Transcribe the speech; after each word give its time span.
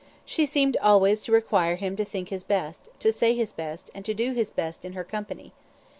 She 0.25 0.47
seemed 0.47 0.77
always 0.81 1.21
to 1.21 1.31
require 1.31 1.75
him 1.75 1.95
to 1.95 2.03
think 2.03 2.29
his 2.29 2.41
best, 2.43 2.89
to 3.01 3.13
say 3.13 3.35
his 3.35 3.51
best, 3.51 3.91
and 3.93 4.03
to 4.03 4.15
do 4.15 4.31
his 4.33 4.49
best 4.49 4.83
in 4.83 4.93
her 4.93 5.03
company. 5.03 5.53